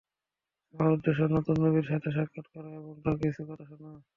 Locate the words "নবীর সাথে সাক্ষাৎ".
1.63-2.45